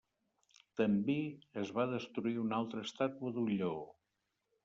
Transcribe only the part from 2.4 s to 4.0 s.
una altra estàtua d'un lleó.